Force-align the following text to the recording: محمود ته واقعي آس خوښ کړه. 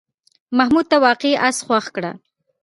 محمود 0.57 0.85
ته 0.91 0.97
واقعي 1.05 1.33
آس 1.47 1.57
خوښ 1.65 1.85
کړه. 1.95 2.11